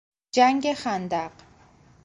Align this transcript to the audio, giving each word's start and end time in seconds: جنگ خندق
جنگ 0.31 0.73
خندق 0.73 1.31